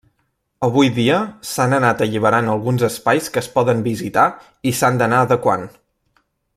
Avui 0.67 0.87
dia, 0.95 1.17
s'han 1.49 1.75
anat 1.79 2.01
alliberant 2.05 2.49
alguns 2.55 2.87
espais 2.89 3.29
que 3.35 3.43
es 3.45 3.51
poden 3.59 3.87
visitar 3.91 4.27
i 4.71 4.75
s'han 4.81 5.01
d'anar 5.03 5.25
adequant. 5.27 5.69